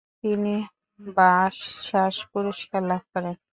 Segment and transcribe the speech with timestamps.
[0.21, 0.55] তিনি
[0.99, 3.35] বাচসাস পুরস্কারও লাভ করেন।